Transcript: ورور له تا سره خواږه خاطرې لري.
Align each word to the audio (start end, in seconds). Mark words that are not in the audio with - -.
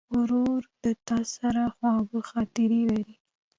ورور 0.17 0.61
له 0.81 0.91
تا 1.07 1.19
سره 1.35 1.61
خواږه 1.75 2.19
خاطرې 2.31 2.81
لري. 2.91 3.15